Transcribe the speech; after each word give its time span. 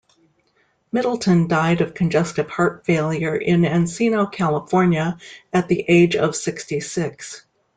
Middleton 0.91 1.47
died 1.47 1.79
of 1.81 1.93
congestive 1.93 2.49
heart 2.49 2.87
failure 2.87 3.35
in 3.35 3.61
Encino, 3.61 4.31
California 4.31 5.19
at 5.53 5.67
the 5.67 5.85
age 5.87 6.15
of 6.15 6.35
sixty-six. 6.35 7.45